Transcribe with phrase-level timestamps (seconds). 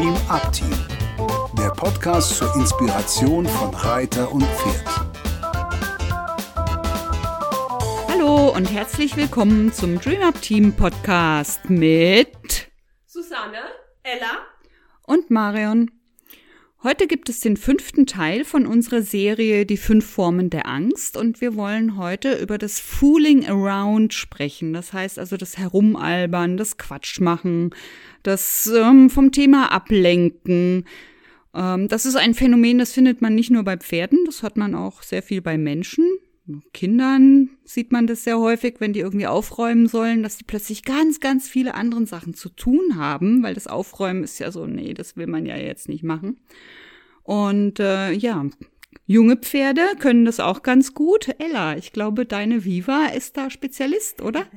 [0.00, 0.72] Dream Up Team,
[1.58, 4.86] der Podcast zur Inspiration von Reiter und Pferd.
[8.08, 12.70] Hallo und herzlich willkommen zum Dream Up Team Podcast mit
[13.04, 13.58] Susanne,
[14.02, 14.38] Ella
[15.02, 15.90] und Marion.
[16.82, 21.42] Heute gibt es den fünften Teil von unserer Serie Die fünf Formen der Angst und
[21.42, 24.72] wir wollen heute über das Fooling Around sprechen.
[24.72, 27.74] Das heißt also das Herumalbern, das Quatschmachen,
[28.22, 30.86] das ähm, vom Thema Ablenken.
[31.54, 34.74] Ähm, das ist ein Phänomen, das findet man nicht nur bei Pferden, das hat man
[34.74, 36.06] auch sehr viel bei Menschen.
[36.72, 41.20] Kindern sieht man das sehr häufig, wenn die irgendwie aufräumen sollen, dass die plötzlich ganz,
[41.20, 45.16] ganz viele andere Sachen zu tun haben, weil das Aufräumen ist ja so, nee, das
[45.16, 46.40] will man ja jetzt nicht machen.
[47.22, 48.46] Und äh, ja,
[49.06, 51.28] junge Pferde können das auch ganz gut.
[51.38, 54.46] Ella, ich glaube, deine Viva ist da Spezialist, oder?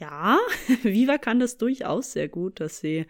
[0.00, 0.38] Ja,
[0.84, 3.06] Viva kann das durchaus sehr gut, dass sie,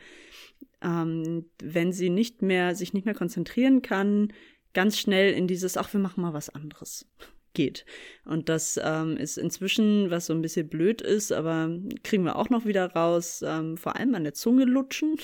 [0.80, 4.32] ähm, wenn sie nicht mehr, sich nicht mehr konzentrieren kann,
[4.72, 7.06] ganz schnell in dieses, ach, wir machen mal was anderes
[7.54, 7.84] geht.
[8.24, 11.70] Und das ähm, ist inzwischen, was so ein bisschen blöd ist, aber
[12.02, 15.16] kriegen wir auch noch wieder raus, ähm, vor allem an der Zunge lutschen.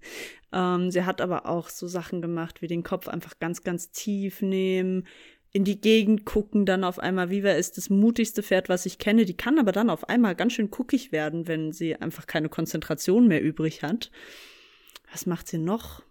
[0.52, 4.42] ähm, sie hat aber auch so Sachen gemacht, wie den Kopf einfach ganz, ganz tief
[4.42, 5.06] nehmen,
[5.50, 9.24] in die Gegend gucken, dann auf einmal, Viva ist das mutigste Pferd, was ich kenne.
[9.24, 13.28] Die kann aber dann auf einmal ganz schön guckig werden, wenn sie einfach keine Konzentration
[13.28, 14.10] mehr übrig hat.
[15.10, 16.02] Was macht sie noch?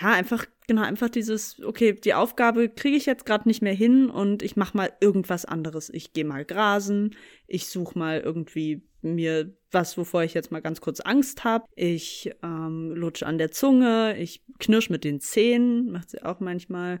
[0.00, 4.10] Ja, einfach, genau, einfach dieses, okay, die Aufgabe kriege ich jetzt gerade nicht mehr hin
[4.10, 5.88] und ich mache mal irgendwas anderes.
[5.90, 7.14] Ich gehe mal grasen,
[7.46, 11.66] ich suche mal irgendwie mir was, wovor ich jetzt mal ganz kurz Angst habe.
[11.76, 17.00] Ich ähm, lutsche an der Zunge, ich knirsch mit den Zähnen, macht sie auch manchmal.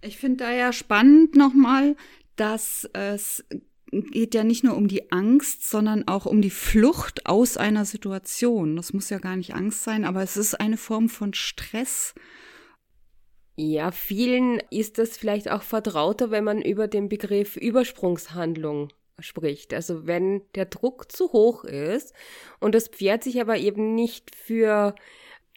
[0.00, 1.96] Ich finde da ja spannend nochmal,
[2.36, 3.44] dass es
[3.90, 8.76] geht ja nicht nur um die Angst, sondern auch um die Flucht aus einer Situation.
[8.76, 12.14] Das muss ja gar nicht Angst sein, aber es ist eine Form von Stress.
[13.56, 19.74] Ja, vielen ist das vielleicht auch vertrauter, wenn man über den Begriff Übersprungshandlung spricht.
[19.74, 22.14] Also wenn der Druck zu hoch ist
[22.60, 24.94] und das Pferd sich aber eben nicht für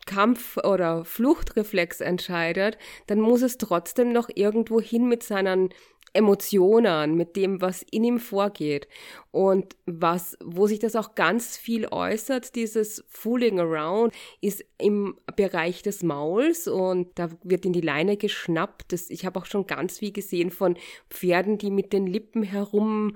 [0.05, 5.69] Kampf- oder Fluchtreflex entscheidet, dann muss es trotzdem noch irgendwo hin mit seinen
[6.13, 8.87] Emotionen, mit dem, was in ihm vorgeht.
[9.31, 15.83] Und was, wo sich das auch ganz viel äußert, dieses Fooling around, ist im Bereich
[15.83, 18.91] des Mauls und da wird in die Leine geschnappt.
[18.91, 20.75] Das, ich habe auch schon ganz viel gesehen von
[21.09, 23.15] Pferden, die mit den Lippen herum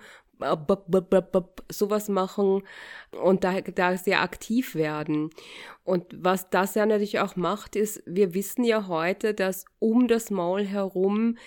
[1.69, 2.63] sowas machen
[3.21, 5.29] und da, da sehr aktiv werden.
[5.83, 10.31] Und was das ja natürlich auch macht, ist, wir wissen ja heute, dass um das
[10.31, 11.37] Maul herum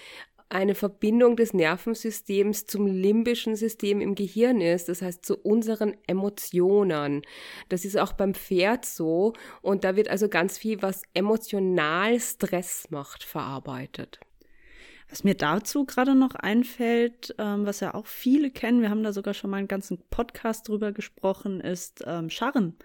[0.49, 7.23] eine Verbindung des Nervensystems zum limbischen System im Gehirn ist, das heißt zu unseren Emotionen.
[7.69, 12.87] Das ist auch beim Pferd so und da wird also ganz viel, was emotional Stress
[12.91, 14.21] macht, verarbeitet.
[15.11, 19.13] Was mir dazu gerade noch einfällt, ähm, was ja auch viele kennen, wir haben da
[19.13, 22.77] sogar schon mal einen ganzen Podcast drüber gesprochen, ist ähm, Scharren.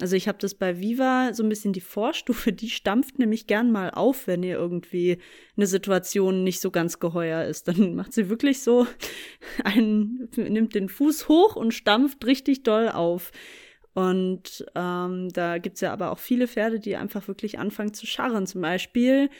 [0.00, 3.70] Also ich habe das bei Viva so ein bisschen die Vorstufe, die stampft nämlich gern
[3.70, 5.18] mal auf, wenn ihr irgendwie
[5.56, 7.68] eine Situation nicht so ganz geheuer ist.
[7.68, 8.86] Dann macht sie wirklich so
[9.64, 13.32] einen, nimmt den Fuß hoch und stampft richtig doll auf.
[13.92, 18.46] Und ähm, da gibt's ja aber auch viele Pferde, die einfach wirklich anfangen zu scharren.
[18.46, 19.30] Zum Beispiel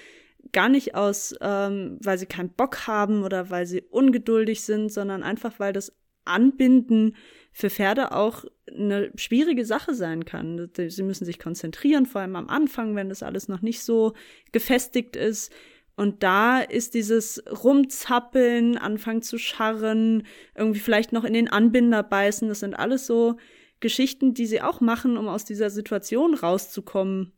[0.53, 5.23] gar nicht aus, ähm, weil sie keinen Bock haben oder weil sie ungeduldig sind, sondern
[5.23, 5.93] einfach, weil das
[6.25, 7.17] Anbinden
[7.53, 10.71] für Pferde auch eine schwierige Sache sein kann.
[10.75, 14.12] Sie müssen sich konzentrieren, vor allem am Anfang, wenn das alles noch nicht so
[14.53, 15.53] gefestigt ist.
[15.97, 20.25] Und da ist dieses Rumzappeln, anfangen zu scharren,
[20.55, 23.37] irgendwie vielleicht noch in den Anbinder beißen, das sind alles so
[23.81, 27.33] Geschichten, die sie auch machen, um aus dieser Situation rauszukommen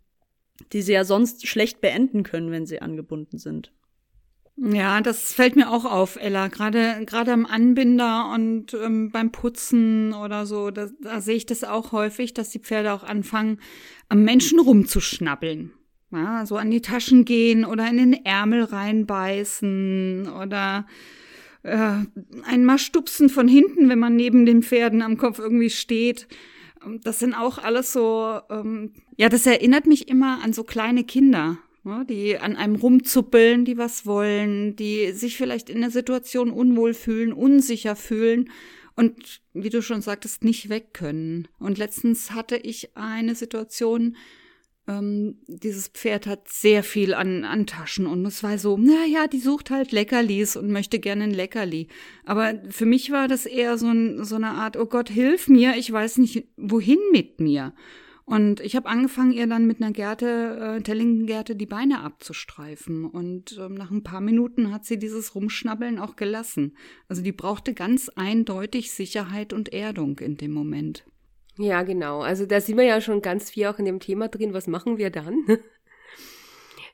[0.73, 3.73] die sie ja sonst schlecht beenden können, wenn sie angebunden sind.
[4.61, 6.49] Ja, das fällt mir auch auf, Ella.
[6.49, 11.63] Gerade gerade am Anbinder und ähm, beim Putzen oder so, da, da sehe ich das
[11.63, 13.61] auch häufig, dass die Pferde auch anfangen,
[14.09, 15.73] am Menschen rumzuschnabbeln.
[16.11, 20.87] Ja, so an die Taschen gehen oder in den Ärmel reinbeißen oder
[21.63, 21.99] äh,
[22.45, 26.27] einmal stupsen von hinten, wenn man neben den Pferden am Kopf irgendwie steht.
[27.05, 31.59] Das sind auch alles so, ähm, ja, das erinnert mich immer an so kleine Kinder,
[31.85, 36.95] ne, die an einem rumzuppeln, die was wollen, die sich vielleicht in der Situation unwohl
[36.95, 38.51] fühlen, unsicher fühlen
[38.97, 41.47] und, wie du schon sagtest, nicht weg können.
[41.61, 44.17] Und letztens hatte ich eine Situation,
[44.89, 49.27] ähm, dieses Pferd hat sehr viel an, an Taschen und es war so, na ja,
[49.27, 51.89] die sucht halt Leckerlis und möchte gerne ein Leckerli.
[52.25, 55.77] Aber für mich war das eher so, ein, so eine Art, oh Gott, hilf mir,
[55.77, 57.75] ich weiß nicht, wohin mit mir.
[58.25, 63.07] Und ich habe angefangen, ihr dann mit einer Gerte, äh, Tellingengerte, die Beine abzustreifen.
[63.07, 66.77] Und ähm, nach ein paar Minuten hat sie dieses Rumschnabbeln auch gelassen.
[67.09, 71.07] Also die brauchte ganz eindeutig Sicherheit und Erdung in dem Moment.
[71.59, 72.21] Ja, genau.
[72.21, 74.53] Also da sind wir ja schon ganz viel auch in dem Thema drin.
[74.55, 75.45] Was machen wir dann?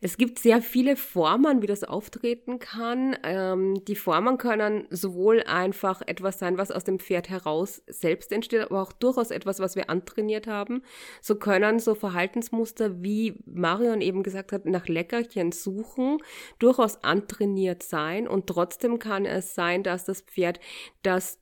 [0.04, 3.16] Es gibt sehr viele Formen, wie das auftreten kann.
[3.22, 8.60] Ähm, die Formen können sowohl einfach etwas sein, was aus dem Pferd heraus selbst entsteht,
[8.60, 10.82] aber auch durchaus etwas, was wir antrainiert haben.
[11.22, 16.18] So können so Verhaltensmuster, wie Marion eben gesagt hat, nach Leckerchen suchen,
[16.58, 18.28] durchaus antrainiert sein.
[18.28, 20.60] Und trotzdem kann es sein, dass das Pferd
[21.00, 21.38] das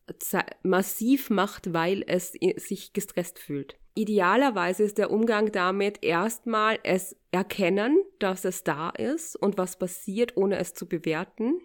[0.62, 3.76] massiv macht, weil es sich gestresst fühlt.
[3.94, 10.36] Idealerweise ist der Umgang damit erstmal es erkennen, dass es da ist und was passiert,
[10.36, 11.60] ohne es zu bewerten.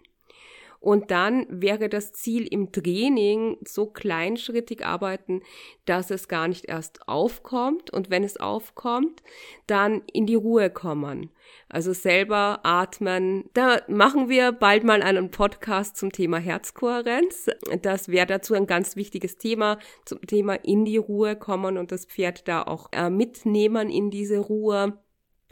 [0.80, 5.42] Und dann wäre das Ziel im Training so kleinschrittig arbeiten,
[5.86, 7.92] dass es gar nicht erst aufkommt.
[7.92, 9.22] Und wenn es aufkommt,
[9.66, 11.30] dann in die Ruhe kommen.
[11.68, 13.50] Also selber atmen.
[13.54, 17.46] Da machen wir bald mal einen Podcast zum Thema Herzkohärenz.
[17.82, 22.06] Das wäre dazu ein ganz wichtiges Thema, zum Thema in die Ruhe kommen und das
[22.06, 24.98] Pferd da auch äh, mitnehmen in diese Ruhe.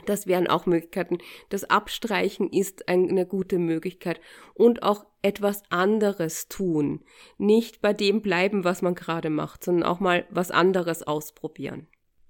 [0.09, 1.19] Das wären auch Möglichkeiten.
[1.49, 4.21] Das Abstreichen ist eine gute Möglichkeit.
[4.55, 7.01] Und auch etwas anderes tun.
[7.39, 11.87] Nicht bei dem bleiben, was man gerade macht, sondern auch mal was anderes ausprobieren.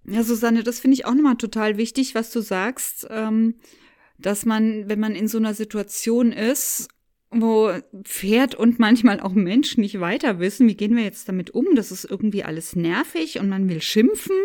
[0.08, 3.56] Ja, Susanne, das finde ich auch nochmal total wichtig, was du sagst, ähm,
[4.18, 6.88] dass man, wenn man in so einer Situation ist,
[7.30, 7.72] wo
[8.04, 11.66] Pferd und manchmal auch Mensch nicht weiter wissen, wie gehen wir jetzt damit um?
[11.74, 14.36] Das ist irgendwie alles nervig und man will schimpfen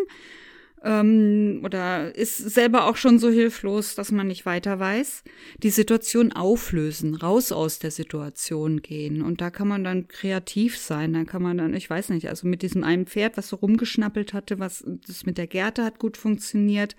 [0.84, 5.24] ähm, oder ist selber auch schon so hilflos, dass man nicht weiter weiß,
[5.62, 9.22] die Situation auflösen, raus aus der Situation gehen.
[9.22, 11.14] Und da kann man dann kreativ sein.
[11.14, 14.34] Da kann man dann, ich weiß nicht, also mit diesem einen Pferd, was so rumgeschnappelt
[14.34, 16.96] hatte, was das mit der Gerte hat gut funktioniert.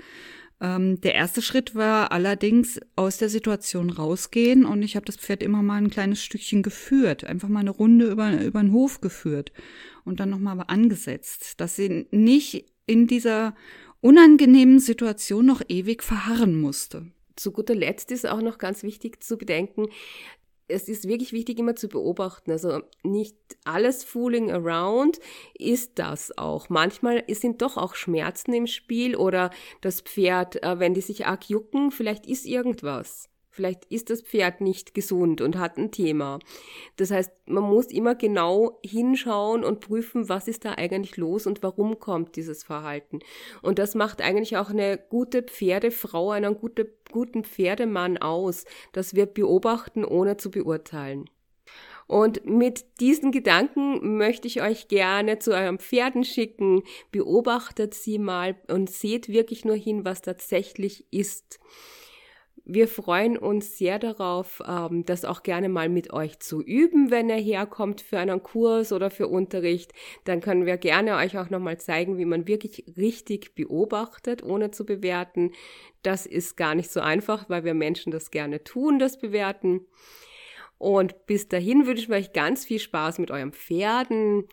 [0.60, 5.42] Ähm, der erste Schritt war allerdings aus der Situation rausgehen und ich habe das Pferd
[5.42, 9.50] immer mal ein kleines Stückchen geführt, einfach mal eine Runde über, über den Hof geführt
[10.04, 13.54] und dann nochmal angesetzt, dass sie nicht in dieser
[14.00, 17.06] unangenehmen Situation noch ewig verharren musste.
[17.36, 19.86] Zu guter Letzt ist auch noch ganz wichtig zu bedenken,
[20.72, 22.50] es ist wirklich wichtig, immer zu beobachten.
[22.50, 25.18] Also nicht alles Fooling around
[25.54, 26.68] ist das auch.
[26.68, 29.50] Manchmal sind doch auch Schmerzen im Spiel oder
[29.80, 33.28] das Pferd, äh, wenn die sich arg jucken, vielleicht ist irgendwas.
[33.54, 36.38] Vielleicht ist das Pferd nicht gesund und hat ein Thema.
[36.96, 41.62] Das heißt, man muss immer genau hinschauen und prüfen, was ist da eigentlich los und
[41.62, 43.18] warum kommt dieses Verhalten.
[43.60, 49.26] Und das macht eigentlich auch eine gute Pferdefrau, einen gute, guten Pferdemann aus, dass wir
[49.26, 51.28] beobachten, ohne zu beurteilen.
[52.06, 56.84] Und mit diesen Gedanken möchte ich euch gerne zu eurem Pferden schicken.
[57.10, 61.60] Beobachtet sie mal und seht wirklich nur hin, was tatsächlich ist.
[62.64, 67.28] Wir freuen uns sehr darauf, ähm, das auch gerne mal mit euch zu üben, wenn
[67.28, 69.92] ihr herkommt für einen Kurs oder für Unterricht.
[70.24, 74.86] Dann können wir gerne euch auch nochmal zeigen, wie man wirklich richtig beobachtet, ohne zu
[74.86, 75.50] bewerten.
[76.02, 79.86] Das ist gar nicht so einfach, weil wir Menschen das gerne tun, das Bewerten.
[80.78, 84.48] Und bis dahin wünschen wir euch ganz viel Spaß mit euren Pferden.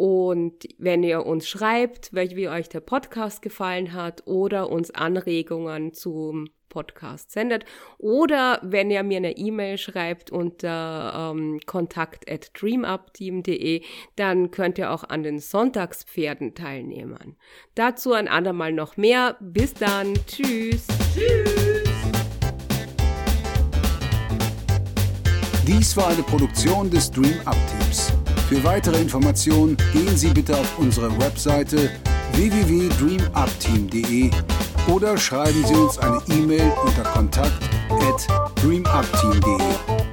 [0.00, 6.48] Und wenn ihr uns schreibt, wie euch der Podcast gefallen hat oder uns Anregungen zum
[6.70, 7.66] Podcast sendet.
[7.98, 13.82] Oder wenn ihr mir eine E-Mail schreibt unter ähm, kontakt at dreamupteam.de,
[14.16, 17.36] dann könnt ihr auch an den Sonntagspferden teilnehmen.
[17.74, 19.36] Dazu ein andermal noch mehr.
[19.40, 20.14] Bis dann.
[20.26, 20.86] Tschüss.
[21.14, 21.90] Tschüss.
[25.66, 27.79] Dies war eine Produktion des Dream Up Teams.
[28.50, 31.88] Für weitere Informationen gehen Sie bitte auf unsere Webseite
[32.32, 34.28] www.dreamupteam.de
[34.92, 38.26] oder schreiben Sie uns eine E-Mail unter kontakt at
[38.56, 40.09] dreamupteam.de.